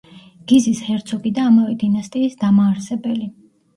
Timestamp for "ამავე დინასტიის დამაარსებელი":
1.49-3.33